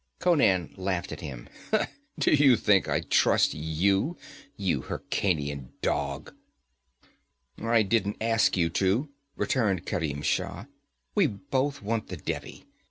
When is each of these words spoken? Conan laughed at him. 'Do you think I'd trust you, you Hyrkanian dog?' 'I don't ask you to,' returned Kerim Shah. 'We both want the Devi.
Conan 0.17 0.73
laughed 0.77 1.11
at 1.11 1.21
him. 1.21 1.47
'Do 2.17 2.31
you 2.33 2.57
think 2.57 2.87
I'd 2.89 3.11
trust 3.11 3.53
you, 3.53 4.17
you 4.57 4.81
Hyrkanian 4.81 5.73
dog?' 5.83 6.33
'I 7.61 7.83
don't 7.83 8.17
ask 8.19 8.57
you 8.57 8.71
to,' 8.71 9.09
returned 9.35 9.85
Kerim 9.85 10.23
Shah. 10.23 10.65
'We 11.13 11.27
both 11.27 11.83
want 11.83 12.07
the 12.07 12.17
Devi. 12.17 12.65